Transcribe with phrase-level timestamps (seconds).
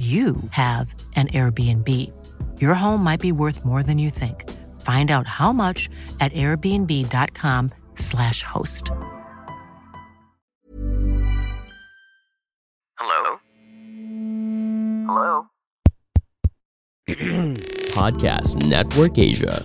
[0.00, 1.84] you have an Airbnb.
[2.56, 4.48] Your home might be worth more than you think.
[4.80, 5.92] Find out how much
[6.24, 8.88] at airbnb.com/slash host.
[12.96, 13.44] Hello?
[15.04, 15.52] Hello?
[17.92, 19.60] Podcast Network Asia.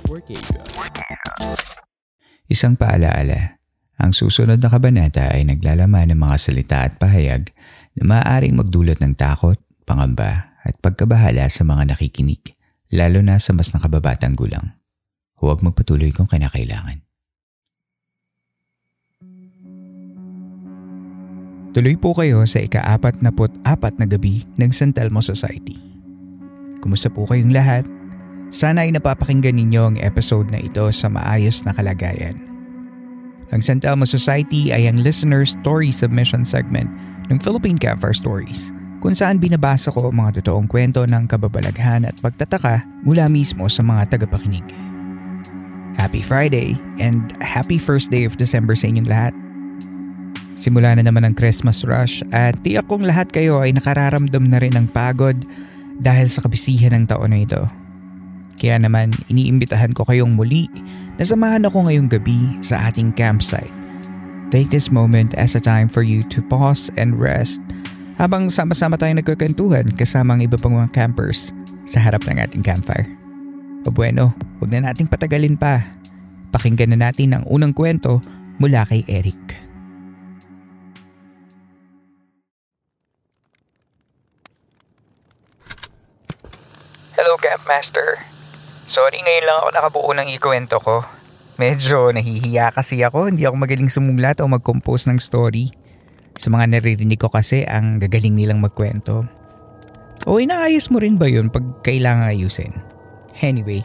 [2.52, 3.63] Isang paalaala,
[3.95, 7.55] ang susunod na kabanata ay naglalaman ng mga salita at pahayag
[7.95, 12.57] na maaaring magdulot ng takot, pangamba at pagkabahala sa mga nakikinig,
[12.89, 14.73] lalo na sa mas nakababatang gulang.
[15.37, 17.05] Huwag magpatuloy kung kinakailangan.
[21.76, 23.35] Tuloy po kayo sa ika-apat na
[23.68, 25.76] apat na gabi ng San Telmo Society.
[26.79, 27.84] Kumusta po kayong lahat?
[28.48, 32.40] Sana ay napapakinggan ninyo ang episode na ito sa maayos na kalagayan.
[33.52, 36.87] Ang San Telmo Society ay ang listener story submission segment
[37.27, 38.74] ng Philippine Campfire Stories
[39.05, 44.17] kung saan binabasa ko mga totoong kwento ng kababalaghan at pagtataka mula mismo sa mga
[44.17, 44.65] tagapakinig.
[45.93, 49.34] Happy Friday and happy first day of December sa inyong lahat.
[50.57, 54.73] Simula na naman ang Christmas rush at tiyak kong lahat kayo ay nakararamdam na rin
[54.73, 55.37] ng pagod
[56.01, 57.62] dahil sa kabisihan ng taon na ito.
[58.57, 60.65] Kaya naman iniimbitahan ko kayong muli
[61.21, 63.69] na samahan ako ngayong gabi sa ating campsite.
[64.50, 67.62] Take this moment as a time for you to pause and rest
[68.16, 71.52] habang sama-sama tayong nagkukwentuhan kasama ang iba pang mga campers
[71.84, 73.08] sa harap ng ating campfire.
[73.85, 75.85] O bueno, huwag na nating patagalin pa.
[76.50, 78.24] Pakinggan na natin ang unang kwento
[78.58, 79.38] mula kay Eric.
[87.20, 88.24] Hello, Campmaster.
[88.90, 91.04] Sorry, ngayon lang ako nakabuo ng ikwento ko.
[91.59, 95.72] Medyo nahihiya kasi ako, hindi ako magaling sumulat o mag-compose ng story.
[96.35, 99.23] Sa mga naririnig ko kasi, ang gagaling nilang magkwento.
[100.28, 102.73] O inaayos mo rin ba yun pag kailangan ayusin?
[103.44, 103.84] Anyway,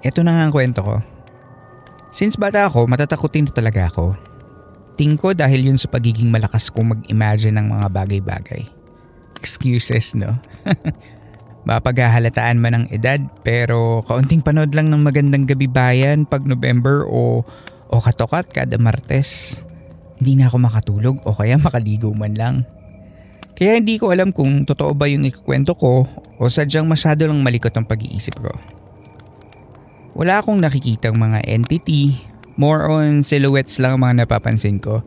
[0.00, 0.96] eto na nga ang kwento ko.
[2.10, 4.16] Since bata ako, matatakutin na talaga ako.
[4.96, 8.64] Ting ko dahil yun sa pagiging malakas kong mag-imagine ng mga bagay-bagay.
[9.36, 10.40] Excuses, no?
[11.68, 17.42] Mapaghahalataan man ang edad pero kaunting panood lang ng magandang gabi bayan pag November o,
[17.90, 19.60] o katokat kada Martes.
[20.20, 22.56] Hindi na ako makatulog o kaya makaligo man lang.
[23.56, 26.04] Kaya hindi ko alam kung totoo ba yung ikukwento ko
[26.36, 28.52] o sadyang masyado lang malikot ang pag-iisip ko.
[30.16, 32.20] Wala akong nakikitang mga entity,
[32.60, 35.00] more on silhouettes lang ang mga napapansin ko.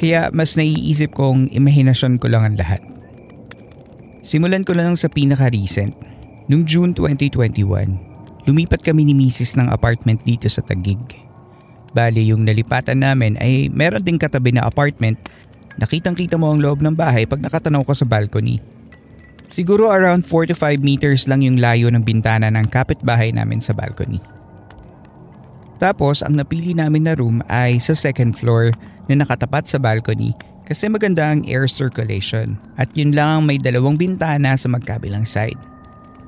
[0.00, 2.80] Kaya mas naiisip kong imahinasyon ko lang ang lahat.
[4.24, 5.92] Simulan ko lang sa pinaka-recent.
[6.48, 9.60] Noong June 2021, lumipat kami ni Mrs.
[9.60, 11.29] ng apartment dito sa Tagig.
[11.90, 15.18] Bali yung nalipatan namin ay meron ding katabi na apartment.
[15.78, 18.62] Nakitang kita mo ang loob ng bahay pag nakatanaw ka sa balcony.
[19.50, 23.74] Siguro around 4 to 5 meters lang yung layo ng bintana ng kapitbahay namin sa
[23.74, 24.22] balcony.
[25.82, 28.70] Tapos ang napili namin na room ay sa second floor
[29.10, 30.36] na nakatapat sa balcony
[30.70, 35.58] kasi maganda ang air circulation at yun lang may dalawang bintana sa magkabilang side.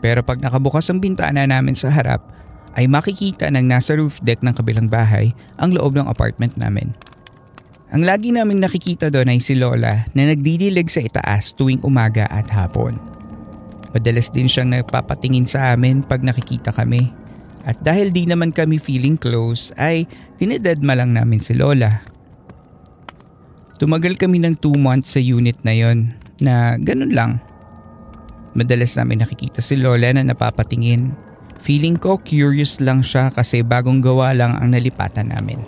[0.03, 2.27] Pero pag nakabukas ang bintana namin sa harap,
[2.79, 6.93] ay makikita ng nasa roof deck ng kabilang bahay ang loob ng apartment namin.
[7.93, 12.49] Ang lagi naming nakikita doon ay si Lola na nagdidilig sa itaas tuwing umaga at
[12.49, 12.97] hapon.
[13.93, 17.13] Madalas din siyang nagpapatingin sa amin pag nakikita kami.
[17.69, 20.09] At dahil di naman kami feeling close ay
[20.41, 22.13] dinededma lang namin si Lola
[23.83, 27.43] Tumagal kami ng 2 months sa unit na yon na ganun lang.
[28.55, 31.11] Madalas namin nakikita si Lola na napapatingin.
[31.63, 35.63] Feeling ko curious lang siya kasi bagong gawa lang ang nalipatan namin.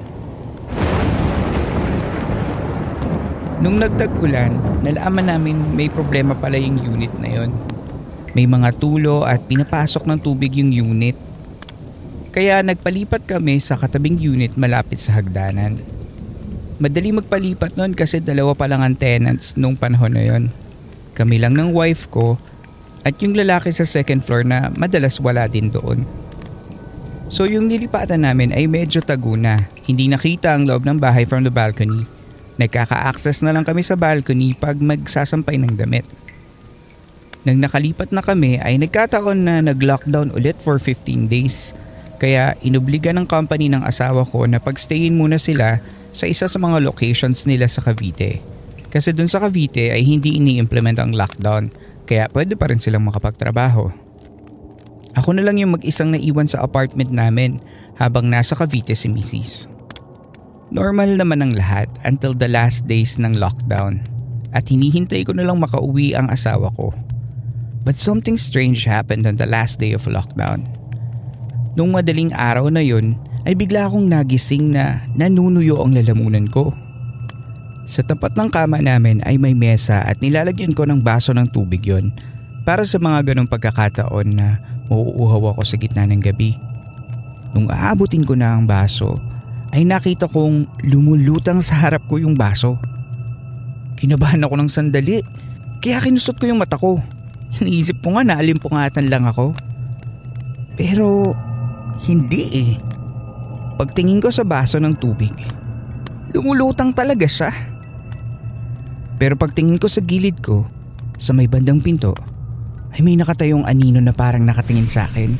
[3.62, 7.54] Nung nagtag-ulan, nalaman namin may problema pala yung unit na yon.
[8.34, 11.14] May mga tulo at pinapasok ng tubig yung unit.
[12.34, 15.78] Kaya nagpalipat kami sa katabing unit malapit sa hagdanan.
[16.82, 20.50] Madali magpalipat noon kasi dalawa pa lang ang tenants nung panahon na yon.
[21.14, 22.34] Kami lang ng wife ko
[23.04, 26.08] at yung lalaki sa second floor na madalas wala din doon.
[27.28, 29.68] So yung nilipatan namin ay medyo taguna.
[29.84, 32.08] Hindi nakita ang loob ng bahay from the balcony.
[32.56, 36.06] Nagkaka-access na lang kami sa balcony pag magsasampay ng damit.
[37.44, 41.76] Nang nakalipat na kami ay nagkataon na nag-lockdown ulit for 15 days.
[42.16, 45.82] Kaya inubliga ng company ng asawa ko na pagstayin muna sila
[46.14, 48.40] sa isa sa mga locations nila sa Cavite.
[48.88, 51.68] Kasi dun sa Cavite ay hindi ini-implement ang lockdown
[52.04, 53.92] kaya pwede pa rin silang makapagtrabaho.
[55.14, 57.62] Ako na lang yung mag-isang naiwan sa apartment namin
[57.96, 59.70] habang nasa Cavite si Mrs.
[60.74, 64.02] Normal naman ang lahat until the last days ng lockdown
[64.50, 66.90] at hinihintay ko na lang makauwi ang asawa ko.
[67.86, 70.66] But something strange happened on the last day of lockdown.
[71.78, 73.14] Nung madaling araw na yun,
[73.44, 76.72] ay bigla akong nagising na nanunuyo ang lalamunan ko.
[77.84, 81.84] Sa tapat ng kama namin ay may mesa at nilalagyan ko ng baso ng tubig
[81.84, 82.16] yon
[82.64, 84.56] para sa mga ganong pagkakataon na
[84.88, 86.56] mauuhaw ako sa gitna ng gabi.
[87.52, 89.14] Nung aabutin ko na ang baso,
[89.70, 92.80] ay nakita kong lumulutang sa harap ko yung baso.
[94.00, 95.20] Kinabahan ako ng sandali,
[95.78, 96.98] kaya kinusot ko yung mata ko.
[97.60, 99.52] Iniisip ko nga na alimpungatan lang ako.
[100.74, 101.36] Pero
[102.08, 102.72] hindi eh.
[103.78, 105.34] Pagtingin ko sa baso ng tubig,
[106.32, 107.73] lumulutang talaga siya.
[109.24, 110.68] Pero pagtingin ko sa gilid ko,
[111.16, 112.12] sa may bandang pinto,
[112.92, 115.32] ay may nakatayong anino na parang nakatingin sa akin.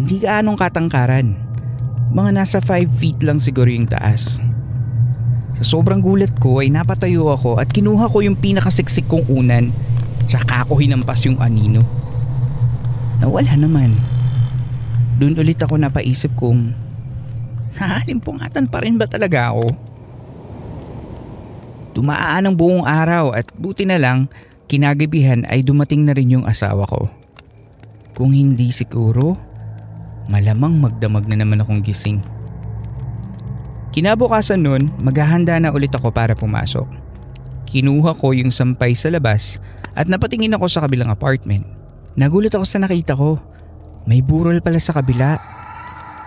[0.00, 1.36] Hindi gaanong katangkaran.
[2.16, 4.40] Mga nasa 5 feet lang siguro yung taas.
[5.60, 9.68] Sa sobrang gulat ko ay napatayo ako at kinuha ko yung pinakasiksik kong unan
[10.24, 11.84] Tsaka ako hinampas yung anino.
[13.20, 13.92] Nawala naman.
[15.20, 16.72] Doon ulit ako napaisip kung
[17.76, 19.87] Nahalimpungatan pa rin ba talaga ako?
[21.98, 24.30] Dumaan ang buong araw at buti na lang
[24.70, 27.10] kinagabihan ay dumating na rin yung asawa ko.
[28.14, 29.34] Kung hindi siguro,
[30.30, 32.22] malamang magdamag na naman akong gising.
[33.90, 36.86] Kinabukasan nun, maghahanda na ulit ako para pumasok.
[37.66, 39.58] Kinuha ko yung sampay sa labas
[39.98, 41.66] at napatingin ako sa kabilang apartment.
[42.14, 43.42] Nagulat ako sa nakita ko.
[44.06, 45.34] May burol pala sa kabila.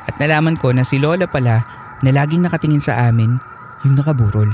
[0.03, 1.63] At nalaman ko na si Lola pala
[2.03, 3.39] na laging nakatingin sa amin
[3.87, 4.51] yung nakaburol.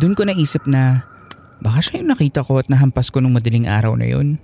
[0.00, 1.04] Doon ko naisip na
[1.60, 4.40] baka siya yung nakita ko at nahampas ko nung madaling araw na yun.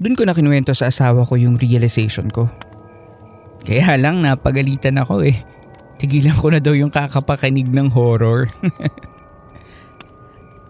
[0.00, 2.48] Doon ko na kinuwento sa asawa ko yung realization ko.
[3.64, 5.36] Kaya lang napagalitan ako eh.
[5.96, 8.46] Tigilan ko na daw yung kakapakinig ng horror.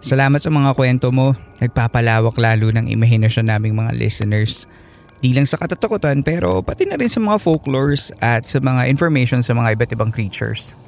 [0.07, 1.35] Salamat sa mga kwento mo.
[1.59, 4.71] Nagpapalawak lalo ng imahinasyon naming mga listeners.
[5.19, 9.43] Di lang sa katatakutan pero pati na rin sa mga folklores at sa mga information
[9.43, 10.79] sa mga iba't ibang creatures.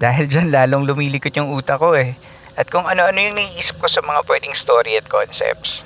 [0.00, 2.16] Dahil dyan lalong lumilikot yung utak ko eh.
[2.56, 5.84] At kung ano-ano yung naiisip ko sa mga pwedeng story at concepts.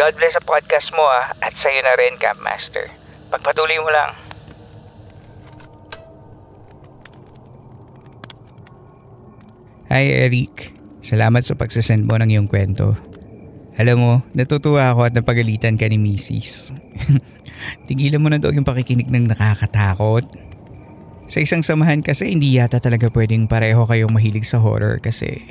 [0.00, 2.88] God bless sa podcast mo ah at sa'yo na rin Camp Master.
[3.28, 4.16] Pagpatuloy mo lang.
[9.92, 10.72] Hi Eric.
[11.04, 12.96] Salamat sa pagsasend mo ng iyong kwento.
[13.76, 16.72] Alam mo, natutuwa ako at napagalitan ka ni Mrs.
[17.86, 20.45] Tigilan mo na daw yung pakikinig ng nakakatakot.
[21.26, 25.42] Sa isang samahan kasi hindi yata talaga pwedeng pareho kayong mahilig sa horror kasi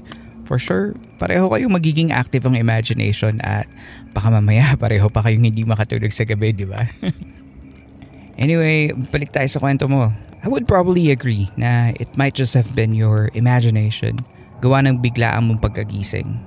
[0.48, 3.68] for sure pareho kayong magiging active ang imagination at
[4.16, 6.88] baka mamaya pareho pa kayong hindi makatulog sa gabi, di ba?
[8.44, 10.16] anyway, balik tayo sa kwento mo.
[10.46, 14.22] I would probably agree na it might just have been your imagination
[14.64, 16.40] gawa ng biglaang mong pagkagising.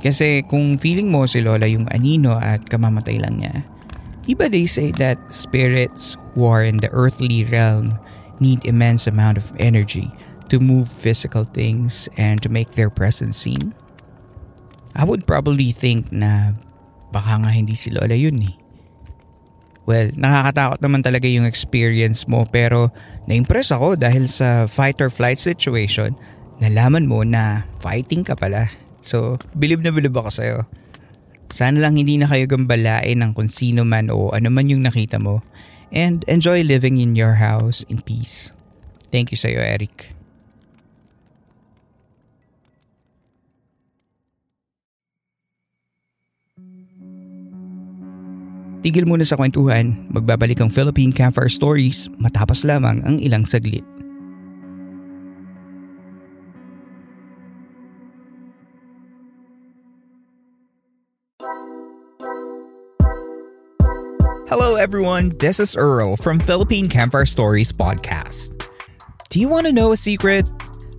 [0.00, 3.66] Kasi kung feeling mo si Lola yung anino at kamamatay lang niya,
[4.30, 7.98] iba they say that spirits who are in the earthly realm
[8.40, 10.10] need immense amount of energy
[10.50, 13.72] to move physical things and to make their presence seen.
[14.98, 16.58] I would probably think na
[17.14, 18.54] baka nga hindi si Lola yun eh.
[19.86, 22.90] Well, nakakatakot naman talaga yung experience mo pero
[23.26, 26.14] na-impress ako dahil sa fight or flight situation
[26.60, 28.68] nalaman mo na fighting ka pala.
[29.00, 30.58] So, bilib na bilib ako sa'yo.
[31.50, 35.18] Sana lang hindi na kayo gambalain ng kung sino man o ano man yung nakita
[35.18, 35.42] mo.
[35.90, 38.54] And enjoy living in your house in peace.
[39.10, 40.14] Thank you sa'yo, Eric.
[48.80, 53.84] Tigil muna sa kwentuhan, magbabalik ang Philippine Campfire Stories matapos lamang ang ilang saglit.
[64.50, 65.28] Hello, everyone.
[65.38, 68.68] This is Earl from Philippine Campfire Stories podcast.
[69.28, 70.50] Do you want to know a secret?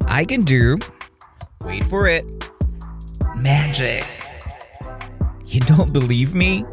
[0.08, 0.78] I can do.
[1.60, 2.24] Wait for it.
[3.36, 4.08] Magic.
[5.46, 6.64] You don't believe me?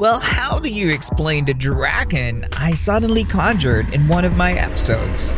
[0.00, 5.30] Well, how do you explain the dragon I suddenly conjured in one of my episodes?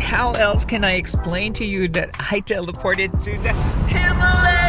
[0.00, 3.52] How else can I explain to you that I teleported to the
[3.92, 4.64] Himalayas?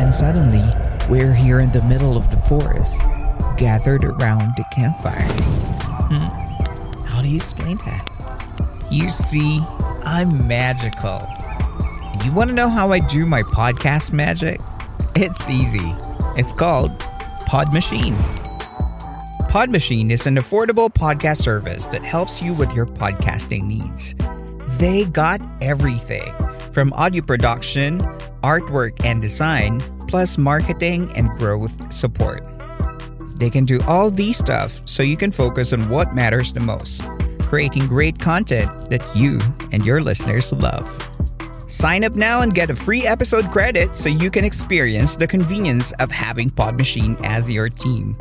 [0.00, 0.64] then suddenly,
[1.10, 3.04] we're here in the middle of the forest,
[3.56, 5.26] gathered around the campfire.
[6.08, 7.04] Hmm.
[7.08, 8.06] How do you explain that?
[8.92, 9.58] You see,
[10.04, 11.20] I'm magical.
[12.24, 14.60] You want to know how I do my podcast magic?
[15.16, 15.92] It's easy.
[16.36, 16.96] It's called
[17.46, 18.16] Pod Machine.
[19.48, 24.14] Pod Machine is an affordable podcast service that helps you with your podcasting needs.
[24.78, 26.32] They got everything
[26.72, 28.00] from audio production,
[28.44, 32.44] artwork and design, plus marketing and growth support.
[33.36, 37.02] They can do all these stuff so you can focus on what matters the most
[37.50, 39.36] creating great content that you
[39.72, 40.86] and your listeners love.
[41.68, 45.90] Sign up now and get a free episode credit so you can experience the convenience
[45.98, 48.16] of having Pod Machine as your team.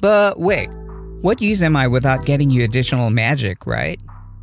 [0.00, 0.68] But wait,
[1.20, 4.00] what use am I without getting you additional magic, right?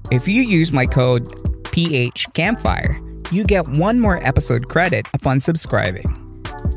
[0.09, 1.27] If you use my code
[1.65, 6.24] PH Campfire, you get one more episode credit upon subscribing.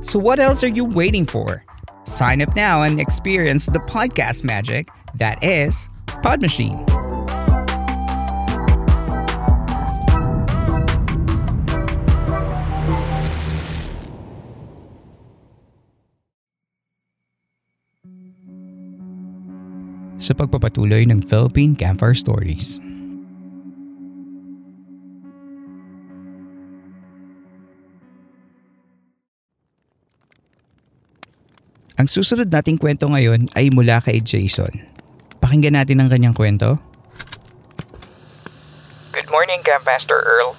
[0.02, 1.64] So what else are you waiting for?
[2.04, 5.88] Sign up now and experience the podcast magic that is
[6.22, 6.84] Pod Machine.
[20.18, 22.82] Sa pagpapatuloy ng Philippine Campfire Stories.
[31.98, 34.70] Ang susunod nating kwento ngayon ay mula kay Jason.
[35.42, 36.78] Pakinggan natin ang kanyang kwento.
[39.10, 40.54] Good morning, Campmaster Earl.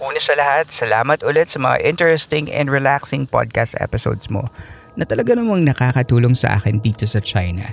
[0.00, 4.48] Una sa lahat, salamat ulit sa mga interesting and relaxing podcast episodes mo
[4.96, 7.68] na talaga namang nakakatulong sa akin dito sa China.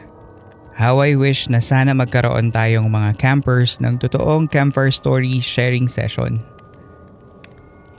[0.76, 6.44] How I wish na sana magkaroon tayong mga campers ng totoong campfire story sharing session.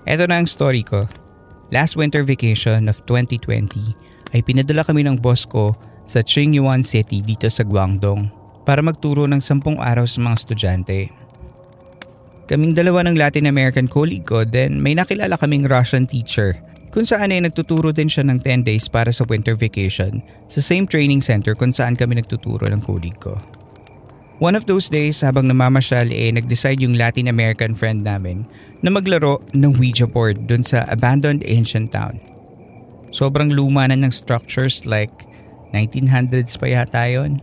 [0.05, 1.09] Ito na ang story ko.
[1.73, 3.97] Last winter vacation of 2020,
[4.37, 5.73] ay pinadala kami ng boss ko
[6.05, 8.29] sa Qingyuan City dito sa Guangdong
[8.69, 11.09] para magturo ng sampung araw sa mga estudyante.
[12.45, 16.61] Kaming dalawa ng Latin American colleague ko then may nakilala kaming Russian teacher
[16.93, 20.85] kung saan ay nagtuturo din siya ng 10 days para sa winter vacation sa same
[20.85, 23.41] training center kung saan kami nagtuturo ng colleague ko.
[24.37, 28.45] One of those days habang namamasyal eh nag-decide yung Latin American friend namin
[28.85, 32.21] na maglaro ng Ouija board dun sa abandoned ancient town.
[33.15, 35.13] Sobrang luma na ng structures like
[35.75, 37.43] 1900s pa yata yun.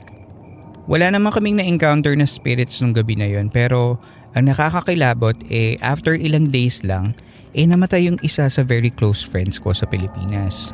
[0.90, 3.96] Wala naman kaming na-encounter na spirits nung gabi na yon pero
[4.36, 7.16] ang nakakakilabot eh after ilang days lang
[7.54, 10.74] eh namatay yung isa sa very close friends ko sa Pilipinas.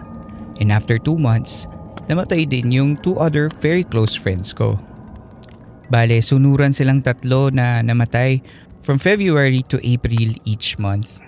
[0.63, 1.67] And after two months,
[2.07, 4.79] namatay din yung two other very close friends ko.
[5.89, 8.39] Bale, sunuran silang tatlo na namatay
[8.81, 11.19] from February to April each month.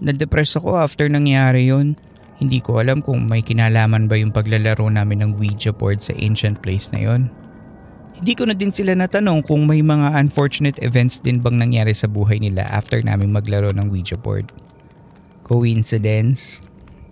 [0.00, 1.98] Nadepress ako after nangyari yon
[2.40, 6.64] hindi ko alam kung may kinalaman ba yung paglalaro namin ng Ouija board sa ancient
[6.64, 7.28] place na yon.
[8.16, 12.08] Hindi ko na din sila natanong kung may mga unfortunate events din bang nangyari sa
[12.08, 14.48] buhay nila after namin maglaro ng Ouija board.
[15.44, 16.64] Coincidence?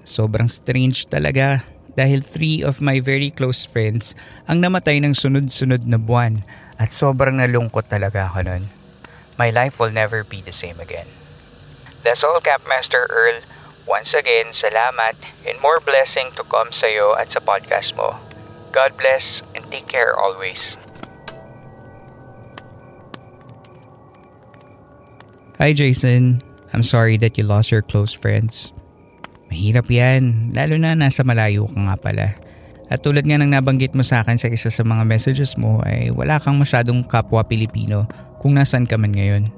[0.09, 1.61] Sobrang strange talaga
[1.93, 4.17] dahil three of my very close friends
[4.49, 6.41] ang namatay ng sunod-sunod na buwan
[6.81, 8.65] at sobrang nalungkot talaga ako nun.
[9.37, 11.07] My life will never be the same again.
[12.01, 13.45] That's all, Capmaster Earl.
[13.89, 15.17] Once again, salamat
[15.49, 18.13] and more blessing to come sa iyo at sa podcast mo.
[18.69, 19.25] God bless
[19.57, 20.61] and take care always.
[25.57, 26.45] Hi Jason,
[26.77, 28.77] I'm sorry that you lost your close friends.
[29.49, 32.29] Mahirap yan, lalo na nasa malayo ka nga pala.
[32.93, 36.13] At tulad nga ng nabanggit mo sa akin sa isa sa mga messages mo ay
[36.13, 38.05] wala kang masyadong kapwa Pilipino
[38.37, 39.58] kung nasan ka man ngayon.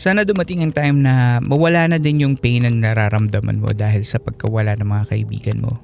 [0.00, 4.16] Sana dumating ang time na mawala na din yung pain na nararamdaman mo dahil sa
[4.16, 5.76] pagkawala ng mga kaibigan mo.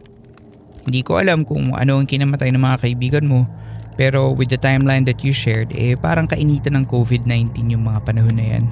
[0.88, 3.44] Hindi ko alam kung ano ang kinamatay ng mga kaibigan mo
[4.00, 8.40] pero with the timeline that you shared eh parang kainitan ng COVID-19 yung mga panahon
[8.40, 8.64] na yan.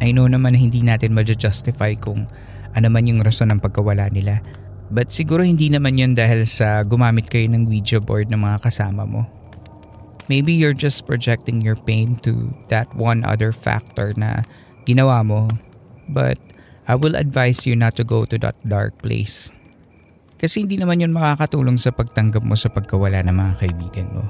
[0.00, 2.24] I know naman na hindi natin ma-justify kung
[2.72, 4.40] ano man yung rason ng pagkawala nila.
[4.88, 9.04] But siguro hindi naman yun dahil sa gumamit kayo ng Ouija board ng mga kasama
[9.04, 9.41] mo.
[10.30, 14.46] Maybe you're just projecting your pain to that one other factor na
[14.86, 15.50] ginawa mo.
[16.08, 16.38] But
[16.86, 19.50] I will advise you not to go to that dark place.
[20.42, 24.26] Kasi hindi naman yun makakatulong sa pagtanggap mo sa pagkawala ng mga kaibigan mo.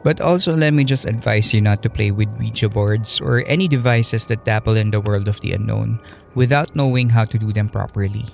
[0.00, 3.68] But also let me just advise you not to play with Ouija boards or any
[3.68, 6.00] devices that dabble in the world of the unknown
[6.32, 8.24] without knowing how to do them properly.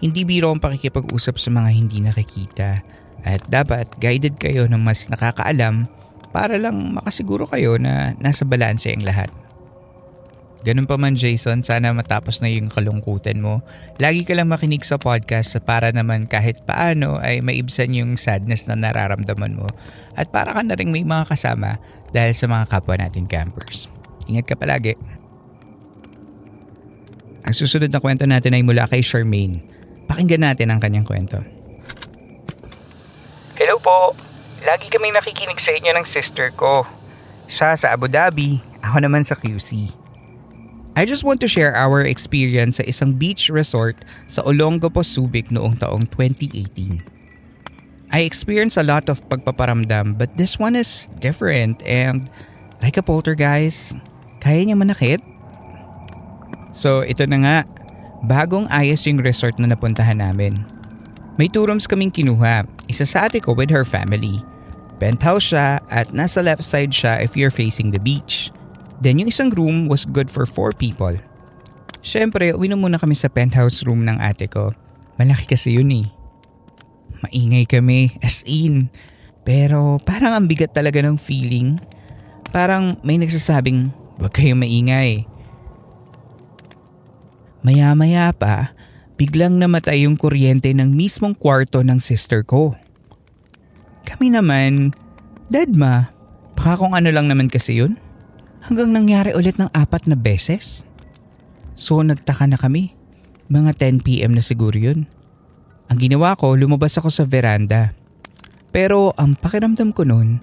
[0.00, 2.80] Hindi biro ang pakikipag-usap sa mga hindi nakikita
[3.22, 5.86] at dapat guided kayo ng mas nakakaalam
[6.34, 9.30] para lang makasiguro kayo na nasa balanse ang lahat.
[10.62, 13.66] Ganun pa man Jason, sana matapos na yung kalungkutan mo.
[13.98, 18.78] Lagi ka lang makinig sa podcast para naman kahit paano ay maibsan yung sadness na
[18.78, 19.66] nararamdaman mo.
[20.14, 21.82] At para ka na rin may mga kasama
[22.14, 23.90] dahil sa mga kapwa natin campers.
[24.30, 24.94] Ingat ka palagi.
[27.42, 29.66] Ang susunod na kwento natin ay mula kay Charmaine.
[30.06, 31.42] Pakinggan natin ang kanyang kwento.
[33.82, 34.14] Po.
[34.62, 36.86] Lagi kami nakikinig sa inyo ng sister ko.
[37.50, 39.90] Siya sa Abu Dhabi, ako naman sa QC.
[40.94, 45.80] I just want to share our experience sa isang beach resort sa Olongapo, Subic noong
[45.80, 47.02] taong 2018.
[48.12, 52.28] I experienced a lot of pagpaparamdam but this one is different and
[52.84, 53.96] like a poltergeist,
[54.44, 55.24] kaya niya manakit.
[56.76, 57.56] So ito na nga,
[58.28, 60.60] bagong ayos yung resort na napuntahan namin.
[61.40, 64.44] May two rooms kaming kinuha, isa sa ate ko with her family.
[65.00, 68.52] Penthouse siya at nasa left side siya if you're facing the beach.
[69.02, 71.16] Then yung isang room was good for 4 people.
[72.02, 74.70] Siyempre, uwi na muna kami sa penthouse room ng ate ko.
[75.18, 76.06] Malaki kasi yun eh.
[77.26, 78.90] Maingay kami, as in.
[79.42, 81.78] Pero parang ang bigat talaga ng feeling.
[82.54, 85.26] Parang may nagsasabing, huwag kayong maingay.
[87.62, 88.74] Maya-maya pa,
[89.22, 92.74] biglang namatay yung kuryente ng mismong kwarto ng sister ko.
[94.02, 94.90] Kami naman,
[95.46, 96.10] dead ma,
[96.58, 97.94] baka kung ano lang naman kasi yun
[98.66, 100.82] hanggang nangyari ulit ng apat na beses.
[101.78, 102.98] So nagtaka na kami.
[103.46, 105.06] Mga 10pm na siguro yun.
[105.86, 107.94] Ang ginawa ko, lumabas ako sa veranda.
[108.74, 110.42] Pero ang pakiramdam ko noon,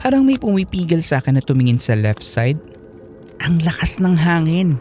[0.00, 2.56] parang may pumipigil sa akin na tumingin sa left side.
[3.44, 4.80] Ang lakas ng hangin.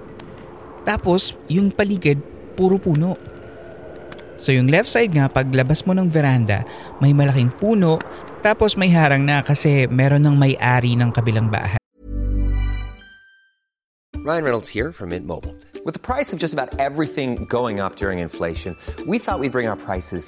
[0.88, 2.22] Tapos yung paligid,
[2.60, 3.16] puro puno.
[4.36, 6.68] So yung left side nga, paglabas mo ng veranda,
[7.00, 8.04] may malaking puno,
[8.44, 11.80] tapos may harang na kasi meron ng may-ari ng kabilang bahay.
[14.20, 15.56] Ryan Reynolds here from Mint Mobile.
[15.88, 18.76] With the price of just about everything going up during inflation,
[19.08, 20.28] we thought we'd bring our prices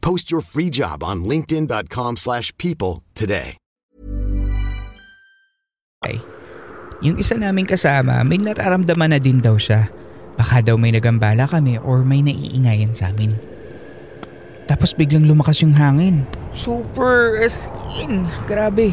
[0.00, 3.60] Post your free job on linkedin.com/people slash people today.
[7.00, 9.88] Yung isa naming kasama, may nararamdaman na din daw siya.
[10.36, 13.32] Baka daw may nagambala kami or may naiingayan sa amin.
[14.68, 16.28] Tapos biglang lumakas yung hangin.
[16.52, 18.28] Super as in.
[18.44, 18.92] Grabe.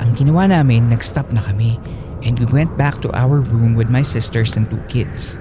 [0.00, 1.76] Ang ginawa namin, nag-stop na kami.
[2.24, 5.36] And we went back to our room with my sisters and two kids.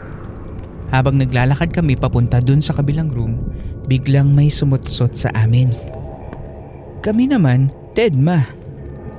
[0.91, 3.39] Habang naglalakad kami papunta dun sa kabilang room,
[3.87, 5.69] biglang may sumutsot sa amin.
[7.03, 8.43] Kami naman, dead ma.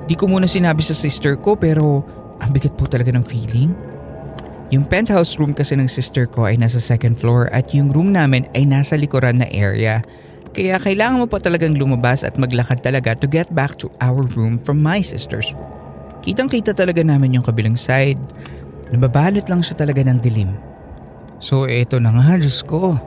[0.05, 2.05] Di ko muna sinabi sa sister ko pero
[2.41, 3.73] ang bigat po talaga ng feeling.
[4.73, 8.49] Yung penthouse room kasi ng sister ko ay nasa second floor at yung room namin
[8.57, 10.01] ay nasa likuran na area.
[10.55, 14.57] Kaya kailangan mo pa talagang lumabas at maglakad talaga to get back to our room
[14.57, 15.53] from my sister's.
[16.25, 18.17] Kitang kita talaga namin yung kabilang side.
[18.89, 20.57] Nababalot lang siya talaga ng dilim.
[21.37, 22.97] So eto na nga, Diyos ko.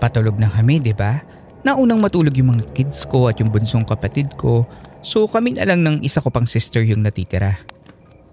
[0.00, 1.20] Patulog na kami, di ba?
[1.60, 4.64] Naunang matulog yung mga kids ko at yung bunsong kapatid ko.
[5.04, 7.60] So kami na lang ng isa ko pang sister yung natitira.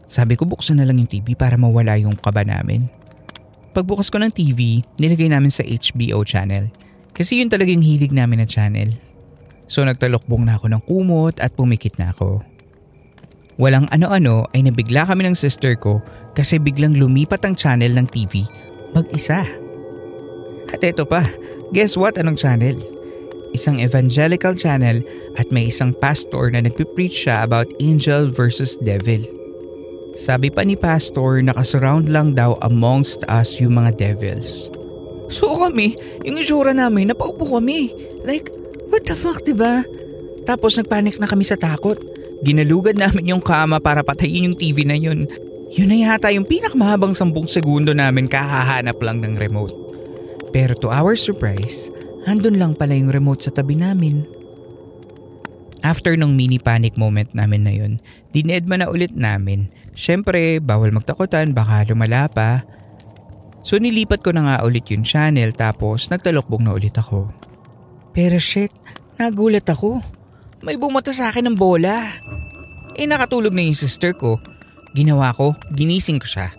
[0.08, 2.88] Sabi ko buksan na lang yung TV para mawala yung kaba namin.
[3.76, 6.72] Pagbukas ko ng TV, nilagay namin sa HBO channel.
[7.12, 8.96] Kasi yun talaga yung hilig namin na channel.
[9.68, 12.40] So nagtalokbong na ako ng kumot at pumikit na ako.
[13.60, 16.00] Walang ano-ano ay nabigla kami ng sister ko
[16.32, 18.48] kasi biglang lumipat ang channel ng TV
[18.96, 19.67] mag-isa.
[20.72, 21.24] At eto pa,
[21.72, 22.76] guess what anong channel?
[23.56, 25.00] Isang evangelical channel
[25.40, 29.24] at may isang pastor na nagpipreach siya about angel versus devil.
[30.18, 34.74] Sabi pa ni pastor nakasurround lang daw amongst us yung mga devils.
[35.28, 37.92] So kami, yung isura namin, napaupo kami.
[38.24, 38.52] Like,
[38.88, 39.84] what the fuck, diba?
[40.48, 42.00] Tapos nagpanik na kami sa takot.
[42.44, 45.28] Ginalugad namin yung kama para patayin yung TV na yun.
[45.68, 49.87] Yun na yata yung pinakamahabang sampung segundo namin kakahanap lang ng remote.
[50.56, 51.92] Pero to our surprise,
[52.28, 54.24] andun lang pala yung remote sa tabi namin.
[55.86, 57.94] After nung mini panic moment namin na yun,
[58.34, 59.70] dinedma na ulit namin.
[59.94, 62.66] Siyempre, bawal magtakutan, baka lumala pa.
[63.68, 67.28] So nilipat ko na nga ulit yung channel tapos nagtalokbong na ulit ako.
[68.16, 68.72] Pero shit,
[69.20, 70.00] nagulat ako.
[70.64, 72.02] May bumata sa akin ng bola.
[72.98, 74.42] Eh nakatulog na yung sister ko.
[74.98, 76.50] Ginawa ko, ginising ko siya.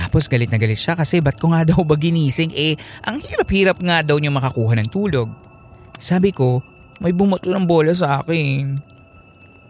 [0.00, 2.48] Tapos galit na galit siya kasi ba't ko nga daw ba ginising?
[2.56, 5.28] Eh, ang hirap-hirap nga daw niya makakuha ng tulog.
[6.00, 6.64] Sabi ko,
[7.04, 8.80] may bumato ng bola sa akin.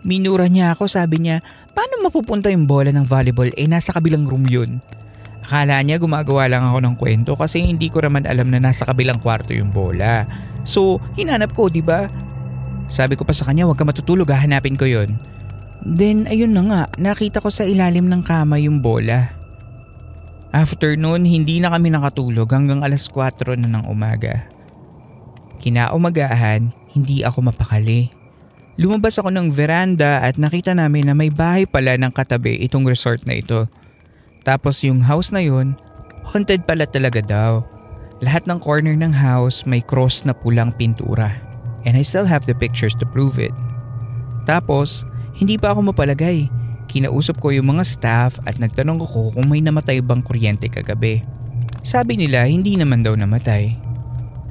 [0.07, 1.43] Minura niya ako, sabi niya,
[1.75, 3.51] paano mapupunta yung bola ng volleyball?
[3.59, 4.79] Eh, nasa kabilang room yun.
[5.43, 9.19] Akala niya gumagawa lang ako ng kwento kasi hindi ko naman alam na nasa kabilang
[9.19, 10.23] kwarto yung bola.
[10.63, 12.07] So, hinanap ko, di ba?
[12.87, 15.19] Sabi ko pa sa kanya, huwag ka matutulog, hahanapin ko yon.
[15.83, 19.40] Then, ayun na nga, nakita ko sa ilalim ng kama yung bola.
[20.51, 24.51] After noon, hindi na kami nakatulog hanggang alas 4 na ng umaga.
[25.63, 28.11] Kinaumagahan, hindi ako mapakali.
[28.75, 33.23] Lumabas ako ng veranda at nakita namin na may bahay pala ng katabi itong resort
[33.29, 33.71] na ito.
[34.43, 35.79] Tapos yung house na yun,
[36.27, 37.63] haunted pala talaga daw.
[38.19, 41.31] Lahat ng corner ng house may cross na pulang pintura.
[41.87, 43.55] And I still have the pictures to prove it.
[44.51, 45.07] Tapos,
[45.39, 46.49] hindi pa ako mapalagay.
[46.91, 51.23] Kinausap ko yung mga staff at nagtanong ko kung may namatay bang kuryente kagabi.
[51.87, 53.79] Sabi nila hindi naman daw namatay.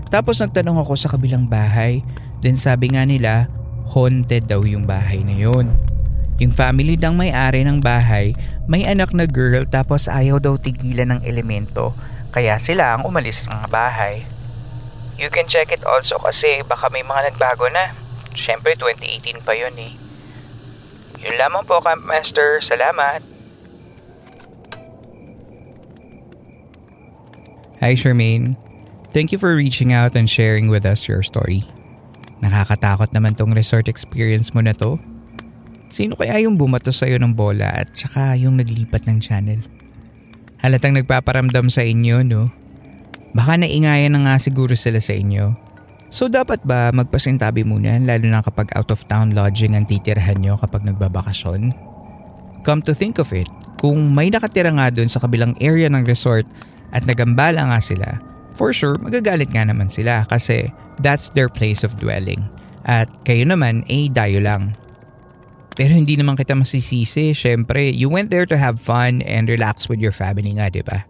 [0.08, 2.00] Tapos nagtanong ako sa kabilang bahay.
[2.40, 3.52] Then sabi nga nila,
[3.92, 5.76] haunted daw yung bahay na yon.
[6.40, 8.32] Yung family dang may-ari ng bahay,
[8.72, 11.92] may anak na girl tapos ayaw daw tigilan ng elemento
[12.30, 14.22] kaya sila ang umalis ng bahay.
[15.18, 17.90] You can check it also kasi baka may mga nagbago na.
[18.38, 19.92] Siyempre 2018 pa yun eh.
[21.20, 23.20] Yun lamang po Campmaster, salamat.
[27.84, 28.60] Hi Charmaine.
[29.12, 31.66] Thank you for reaching out and sharing with us your story.
[32.40, 34.96] Nakakatakot naman tong resort experience mo na to.
[35.90, 39.60] Sino kaya yung bumato sa'yo ng bola at saka yung naglipat ng channel?
[40.62, 42.54] Halatang nagpaparamdam sa inyo, no?
[43.34, 45.69] Baka naingayan na nga siguro sila sa inyo.
[46.10, 50.58] So dapat ba magpasintabi muna lalo na kapag out of town lodging ang titirhan nyo
[50.58, 51.70] kapag nagbabakasyon?
[52.66, 56.50] Come to think of it, kung may nakatira nga doon sa kabilang area ng resort
[56.90, 58.18] at nagambala nga sila,
[58.58, 60.74] for sure magagalit nga naman sila kasi
[61.06, 62.42] that's their place of dwelling.
[62.90, 64.74] At kayo naman ay eh, dayo lang.
[65.78, 67.32] Pero hindi naman kita masisisi.
[67.32, 71.08] Siyempre, you went there to have fun and relax with your family nga, di ba?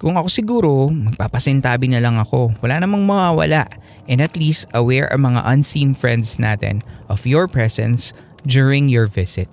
[0.00, 2.56] Kung ako siguro, magpapasintabi na lang ako.
[2.64, 3.68] Wala namang mawawala.
[4.06, 8.14] And at least aware ang mga unseen friends natin of your presence
[8.46, 9.50] during your visit.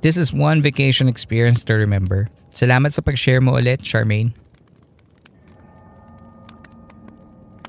[0.00, 2.30] This is one vacation experience to remember.
[2.54, 4.30] Salamat sa pag-share mo ulit, Charmaine.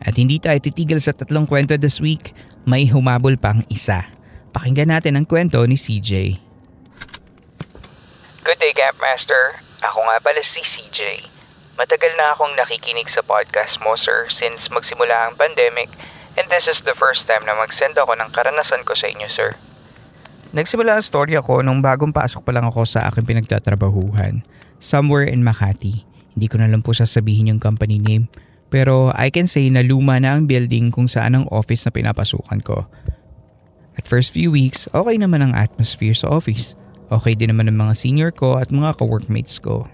[0.05, 2.31] At hindi tayo titigil sa tatlong kwento this week,
[2.63, 4.05] may humabol pang isa.
[4.53, 6.37] Pakinggan natin ang kwento ni CJ.
[8.45, 9.59] Good day, Campmaster.
[9.83, 11.25] Ako nga pala si CJ.
[11.75, 15.91] Matagal na akong nakikinig sa podcast mo, sir, since magsimula ang pandemic
[16.37, 19.55] and this is the first time na mag-send ako ng karanasan ko sa inyo, sir.
[20.49, 24.41] Nagsimula ang story ako nung bagong pasok pa lang ako sa aking pinagtatrabahuhan.
[24.81, 26.05] Somewhere in Makati.
[26.33, 28.25] Hindi ko na lang po sasabihin yung company name.
[28.73, 32.61] Pero I can say na luma na ang building kung saan ang office na pinapasukan
[32.65, 32.89] ko.
[33.93, 36.73] At first few weeks, okay naman ang atmosphere sa office.
[37.13, 39.85] Okay din naman ang mga senior ko at mga ka-workmates ko.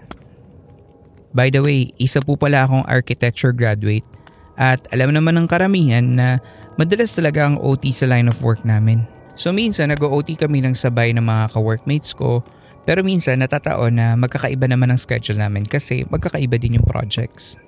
[1.36, 4.08] By the way, isa po pala akong architecture graduate
[4.56, 6.40] at alam naman ng karamihan na
[6.80, 9.04] madalas talaga ang OT sa line of work namin.
[9.36, 12.40] So minsan nag-OT kami ng sabay ng mga ka-workmates ko
[12.88, 17.58] pero minsan natataon na magkakaiba naman ang schedule namin kasi magkakaiba din yung projects.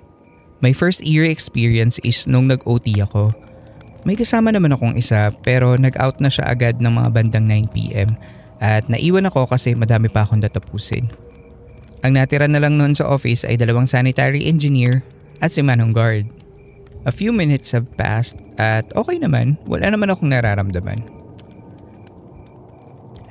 [0.65, 3.31] My first year experience is nung nag-OT ako.
[4.07, 8.15] May kasama naman akong isa pero nag-out na siya agad ng mga bandang 9pm
[8.63, 11.07] at naiwan ako kasi madami pa akong datapusin.
[11.99, 15.03] Ang natira na lang noon sa office ay dalawang sanitary engineer
[15.43, 16.38] at si Manong Guard.
[17.07, 20.99] A few minutes have passed at okay naman, wala naman akong nararamdaman.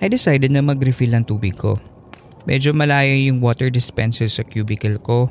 [0.00, 1.76] I decided na mag-refill ng tubig ko.
[2.48, 5.28] Medyo malayo yung water dispenser sa cubicle ko.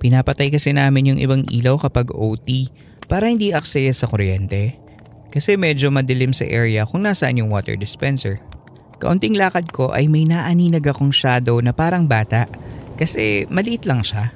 [0.00, 2.72] Pinapatay kasi namin yung ibang ilaw kapag OT
[3.12, 4.80] para hindi aksaya sa kuryente.
[5.28, 8.40] Kasi medyo madilim sa area kung nasaan yung water dispenser.
[8.96, 12.48] Kaunting lakad ko ay may naaninag akong shadow na parang bata
[12.96, 14.32] kasi maliit lang siya.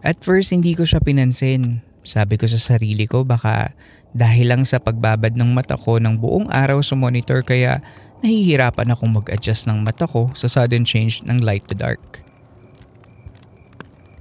[0.00, 1.91] At first hindi ko siya pinansin.
[2.02, 3.74] Sabi ko sa sarili ko baka
[4.12, 7.80] dahil lang sa pagbabad ng mata ko ng buong araw sa monitor kaya
[8.20, 12.22] nahihirapan akong mag-adjust ng mata ko sa sudden change ng light to dark.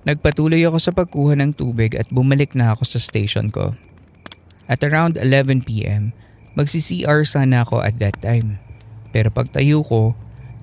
[0.01, 3.77] Nagpatuloy ako sa pagkuha ng tubig at bumalik na ako sa station ko.
[4.65, 6.09] At around 11pm,
[6.51, 8.59] Magsi-CR sana ako at that time.
[9.15, 10.11] Pero pagtayo ko,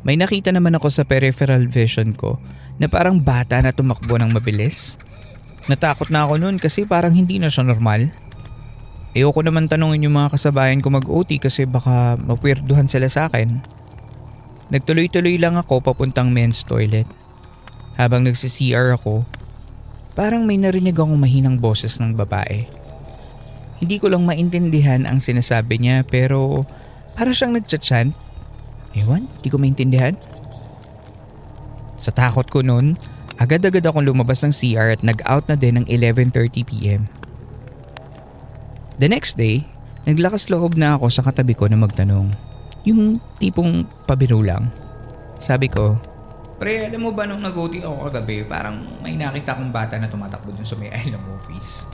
[0.04, 2.36] may nakita naman ako sa peripheral vision ko
[2.76, 5.00] na parang bata na tumakbo ng mabilis.
[5.68, 8.08] Natakot na ako noon kasi parang hindi na siya normal.
[9.12, 13.60] Ayoko naman tanongin yung mga kasabayan ko mag-OT kasi baka mapwirduhan sila sa akin.
[14.68, 17.08] Nagtuloy-tuloy lang ako papuntang men's toilet.
[18.00, 19.24] Habang nagsi-CR ako,
[20.16, 22.64] parang may narinig akong mahinang boses ng babae.
[23.80, 26.66] Hindi ko lang maintindihan ang sinasabi niya pero
[27.16, 28.28] para siyang nagchat-chant
[28.96, 30.16] Ewan, di ko maintindihan.
[31.98, 32.96] Sa takot ko noon,
[33.38, 37.06] agad-agad akong lumabas ng CR at nag-out na din ng 11.30pm.
[38.98, 39.62] The next day,
[40.04, 42.34] naglakas loob na ako sa katabi ko na magtanong.
[42.82, 44.74] Yung tipong pabiro lang.
[45.38, 45.94] Sabi ko,
[46.58, 50.50] Pre, alam mo ba nung nag-OT ako kagabi, parang may nakita kong bata na tumatakbo
[50.50, 51.86] dun sa may aisle ng office.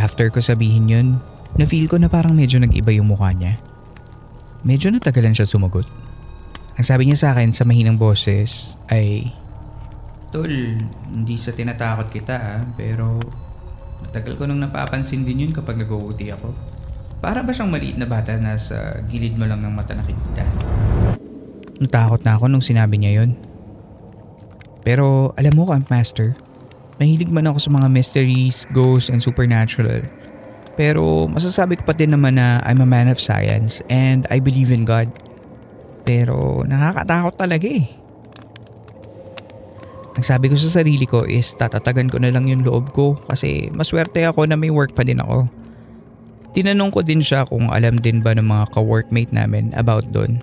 [0.00, 1.08] After ko sabihin yun,
[1.60, 3.60] na-feel ko na parang medyo nag-iba yung mukha niya.
[4.64, 5.84] Medyo natagalan siya sumagot.
[6.80, 9.28] Ang sabi niya sa akin sa mahinang boses ay,
[10.34, 10.50] Tol,
[11.14, 13.22] hindi sa tinatakot kita ah, pero
[14.02, 16.50] matagal ko nang napapansin din yun kapag nag-OOT ako.
[17.22, 20.42] Para ba siyang maliit na bata na sa gilid mo lang ng mata nakikita?
[21.78, 23.38] Natakot na ako nung sinabi niya yun.
[24.82, 26.34] Pero alam mo Camp Master,
[26.98, 30.02] mahilig man ako sa mga mysteries, ghosts, and supernatural.
[30.74, 34.74] Pero masasabi ko pa din naman na I'm a man of science and I believe
[34.74, 35.14] in God.
[36.02, 38.02] Pero nakakatakot talaga eh.
[40.14, 43.66] Ang sabi ko sa sarili ko is tatatagan ko na lang yung loob ko kasi
[43.74, 45.50] maswerte ako na may work pa din ako.
[46.54, 50.38] Tinanong ko din siya kung alam din ba ng mga ka-workmate namin about doon.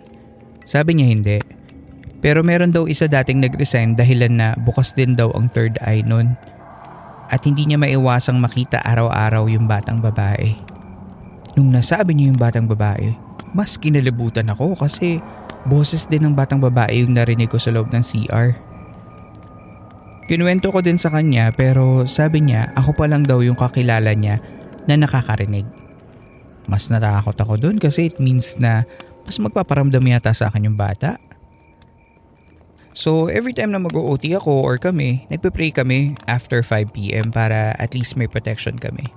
[0.68, 1.38] Sabi niya hindi.
[2.20, 6.36] Pero meron daw isa dating nag-resign dahilan na bukas din daw ang third eye noon.
[7.32, 10.52] At hindi niya maiwasang makita araw-araw yung batang babae.
[11.56, 13.16] Nung nasabi niya yung batang babae,
[13.56, 15.24] mas kinalibutan ako kasi
[15.62, 18.58] Boses din ng batang babae yung narinig ko sa loob ng CR.
[20.30, 24.38] Kinuwento ko din sa kanya pero sabi niya ako pa lang daw yung kakilala niya
[24.86, 25.66] na nakakarinig.
[26.70, 28.86] Mas natakot ako doon kasi it means na
[29.26, 31.18] mas magpaparamdam yata sa akin yung bata.
[32.92, 38.20] So every time na mag-OT ako or kami, nagpe-pray kami after 5pm para at least
[38.20, 39.08] may protection kami.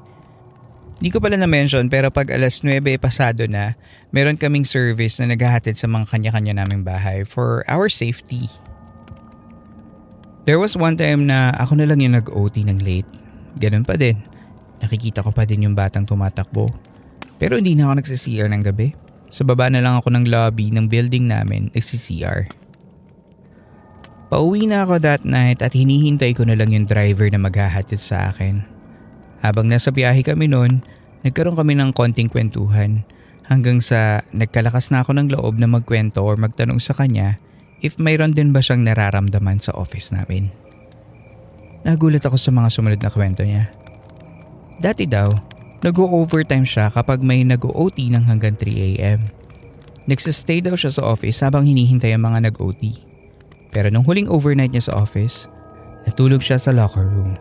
[1.02, 3.74] Hindi ko pala na-mention pero pag alas 9 pasado na,
[4.14, 8.46] meron kaming service na naghahatid sa mga kanya-kanya naming bahay for our safety.
[10.44, 13.08] There was one time na ako na lang yung nag-OT ng late.
[13.56, 14.20] Ganun pa din.
[14.84, 16.68] Nakikita ko pa din yung batang tumatakbo.
[17.40, 18.92] Pero hindi na ako nagsi-CR ng gabi.
[19.32, 22.52] Sa baba na lang ako ng lobby ng building namin nagsi-CR.
[24.28, 28.28] Pauwi na ako that night at hinihintay ko na lang yung driver na maghahatid sa
[28.28, 28.60] akin.
[29.40, 30.84] Habang nasa biyahe kami noon,
[31.24, 33.00] nagkaroon kami ng konting kwentuhan
[33.48, 37.40] hanggang sa nagkalakas na ako ng loob na magkwento or magtanong sa kanya
[37.84, 40.48] if mayroon din ba siyang nararamdaman sa office namin.
[41.84, 43.68] Nagulat ako sa mga sumunod na kwento niya.
[44.80, 45.36] Dati daw,
[45.84, 49.28] nag-overtime siya kapag may nag-OT ng hanggang 3am.
[50.08, 52.96] Nagsistay daw siya sa office habang hinihintay ang mga nag-OT.
[53.68, 55.44] Pero nung huling overnight niya sa office,
[56.08, 57.36] natulog siya sa locker room.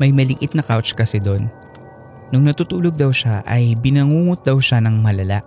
[0.00, 1.52] May maliit na couch kasi doon.
[2.32, 5.44] Nung natutulog daw siya ay binangungot daw siya ng malala.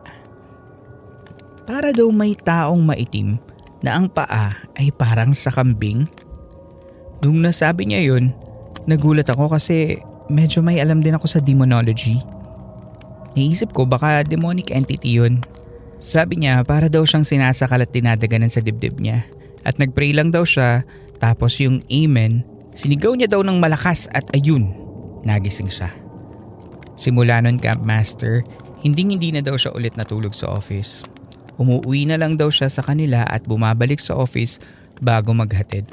[1.66, 3.42] Para daw may taong maitim
[3.86, 6.08] na ang paa ay parang sa kambing.
[7.24, 8.32] Nung nasabi niya yun,
[8.88, 10.00] nagulat ako kasi
[10.32, 12.20] medyo may alam din ako sa demonology.
[13.36, 15.44] Naisip ko baka demonic entity yun.
[16.00, 19.28] Sabi niya para daw siyang sinasakal at dinadaganan sa dibdib niya.
[19.68, 20.88] At nagpray lang daw siya
[21.20, 22.48] tapos yung amen
[22.80, 24.70] Sinigaw niya daw ng malakas at ayun,
[25.28, 25.90] nagising siya.
[27.00, 28.46] Simula nun Camp Master,
[28.86, 31.04] hindi hindi na daw siya ulit natulog sa office.
[31.60, 34.64] Umuwi na lang daw siya sa kanila at bumabalik sa office
[35.04, 35.92] bago maghatid.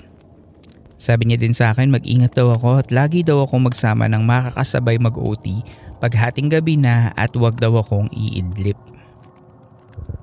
[0.96, 4.96] Sabi niya din sa akin mag-ingat daw ako at lagi daw ako magsama ng makakasabay
[4.96, 5.60] mag-OT
[6.00, 8.78] paghating gabi na at wag daw akong iidlip.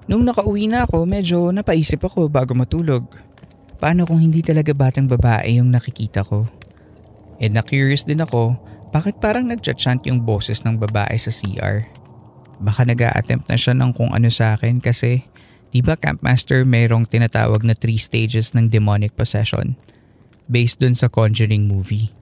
[0.07, 3.07] Nung nakauwi na ako, medyo napaisip ako bago matulog.
[3.79, 6.47] Paano kung hindi talaga batang babae yung nakikita ko?
[7.39, 8.55] And na-curious din ako,
[8.93, 11.87] bakit parang nagchat-chant yung boses ng babae sa CR?
[12.61, 15.25] Baka nag attempt na siya ng kung ano sa akin kasi
[15.73, 19.73] di ba Campmaster mayroong tinatawag na 3 stages ng demonic possession
[20.45, 22.13] based dun sa Conjuring movie.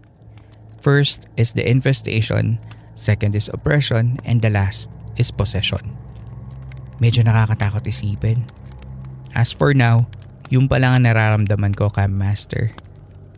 [0.80, 2.58] First is the infestation,
[2.96, 4.88] second is oppression, and the last
[5.20, 5.84] is possession.
[7.04, 8.48] Medyo nakakatakot isipin.
[9.36, 10.08] As for now,
[10.48, 12.72] yung pa lang ang nararamdaman ko, Cam Master.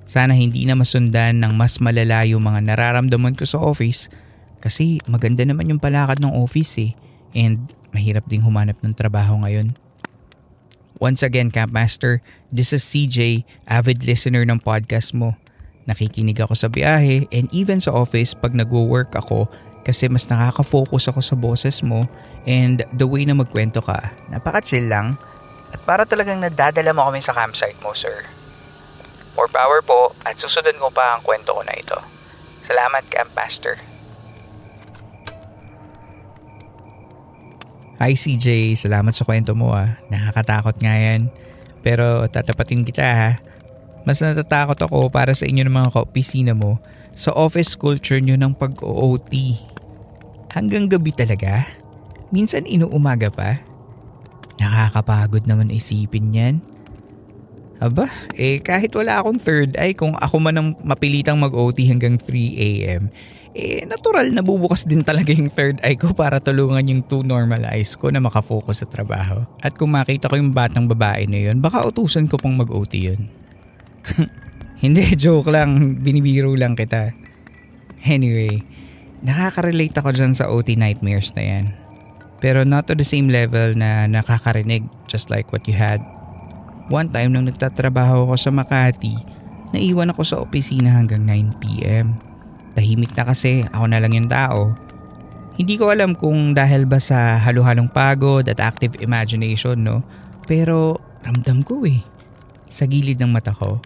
[0.05, 4.13] Sana hindi na masundan ng mas malala yung mga nararamdaman ko sa office
[4.59, 6.91] kasi maganda naman yung palakad ng office eh.
[7.33, 9.75] And mahirap ding humanap ng trabaho ngayon.
[11.01, 12.21] Once again, Campmaster,
[12.53, 15.33] this is CJ, avid listener ng podcast mo.
[15.89, 19.49] Nakikinig ako sa biyahe and even sa office pag nagwo-work ako
[19.83, 22.07] kasi mas nakaka-focus ako sa boses mo
[22.47, 24.15] and the way na magkwento ka.
[24.31, 25.19] Napaka-chill lang
[25.73, 28.23] at para talagang nadadala mo kami sa campsite mo, sir.
[29.33, 31.97] More power po at susunod mo pa ang kwento ko na ito.
[32.69, 33.75] Salamat, Campmaster.
[33.81, 33.92] Hi
[38.11, 39.95] CJ, salamat sa kwento mo ah.
[40.11, 41.31] Nakakatakot nga yan.
[41.79, 43.31] Pero tatapatin kita ha.
[44.03, 46.83] Mas natatakot ako para sa inyo ng mga kaopisina mo
[47.15, 49.55] sa office culture nyo ng pag-OT.
[50.51, 51.63] Hanggang gabi talaga?
[52.33, 53.63] Minsan inuumaga pa?
[54.59, 56.55] Nakakapagod naman isipin yan.
[57.83, 62.31] Aba, eh kahit wala akong third eye kung ako man ang mapilitang mag-OT hanggang 3
[62.55, 63.11] a.m.,
[63.53, 67.61] eh natural na bubukas din talaga yung third eye ko para tulungan yung two normal
[67.69, 69.45] eyes ko na makafocus sa trabaho.
[69.61, 73.29] At kung makita ko yung batang babae na yun, baka utusan ko pang mag-OT yun.
[74.83, 76.01] Hindi, joke lang.
[76.01, 77.13] Binibiro lang kita.
[78.03, 78.59] Anyway,
[79.21, 81.65] nakaka-relate ako dyan sa OT nightmares na yan.
[82.43, 86.03] Pero not to the same level na nakakarinig just like what you had.
[86.91, 89.15] One time nung nagtatrabaho ako sa Makati,
[89.71, 92.32] naiwan ako sa opisina hanggang 9pm.
[92.73, 94.73] Tahimik na kasi ako na lang yung tao.
[95.53, 100.01] Hindi ko alam kung dahil ba sa halo-halong pagod at active imagination no.
[100.49, 102.01] Pero ramdam ko eh.
[102.73, 103.77] Sa gilid ng mata ko.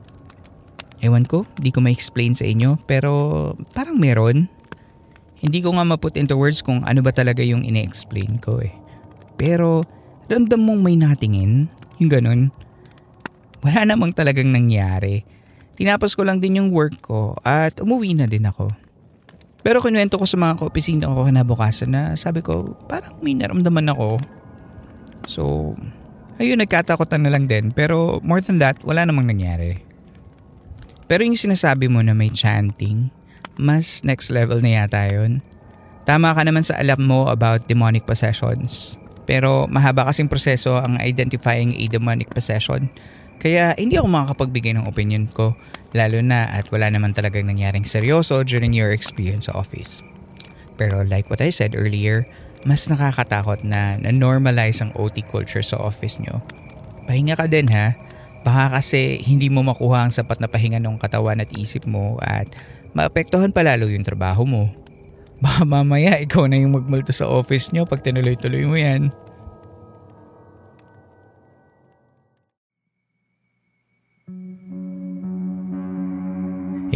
[1.04, 4.48] Ewan ko, di ko ma-explain sa inyo pero parang meron.
[5.38, 8.74] Hindi ko nga ma-put into words kung ano ba talaga yung ine-explain ko eh.
[9.38, 9.86] Pero
[10.26, 11.70] ramdam mong may natingin,
[12.02, 12.42] yung ganun.
[13.62, 15.22] Wala namang talagang nangyari.
[15.78, 18.74] Tinapos ko lang din yung work ko at umuwi na din ako.
[19.62, 24.18] Pero kinuwento ko sa mga kaopisina ko kinabukasan na sabi ko parang may naramdaman ako.
[25.30, 25.74] So,
[26.42, 29.86] ayun nagkatakotan na lang din pero more than that wala namang nangyari.
[31.06, 33.14] Pero yung sinasabi mo na may chanting,
[33.62, 35.46] mas next level na yata yun.
[36.10, 38.98] Tama ka naman sa alam mo about demonic possessions.
[39.28, 42.88] Pero mahaba kasing proseso ang identifying a demonic possession
[43.38, 45.54] kaya hindi ako makakapagbigay ng opinion ko
[45.96, 50.04] lalo na at wala naman talagang nangyaring seryoso during your experience sa office.
[50.78, 52.26] Pero like what I said earlier,
[52.66, 56.42] mas nakakatakot na na-normalize ang OT culture sa office nyo.
[57.08, 57.96] Pahinga ka din ha.
[58.44, 62.48] Baka kasi hindi mo makuha ang sapat na pahinga ng katawan at isip mo at
[62.94, 64.70] maapektuhan palalo yung trabaho mo.
[65.44, 69.14] Baka mamaya ikaw na yung magmulto sa office nyo pag tinuloy-tuloy mo yan.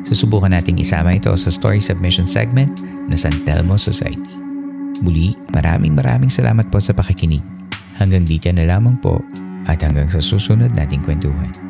[0.00, 4.32] Susubukan nating isama ito sa story submission segment na San Telmo Society.
[5.00, 7.44] Muli, maraming maraming salamat po sa pakikinig.
[8.00, 9.20] Hanggang dito na lamang po
[9.68, 11.69] at hanggang sa susunod nating kwentuhan.